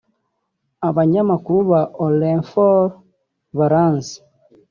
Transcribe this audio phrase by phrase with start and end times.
[0.87, 2.79] abanyamakuru ba Orinfor
[3.57, 4.17] baranzi